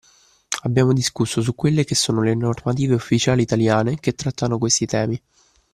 [0.63, 5.21] Abbiamo discusso su quelle che sono le normative ufficiali Italiane che trattano questi temi